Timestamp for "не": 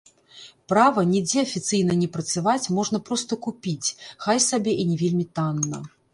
2.03-2.07, 4.95-5.01